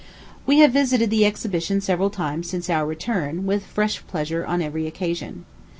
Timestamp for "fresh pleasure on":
3.67-4.59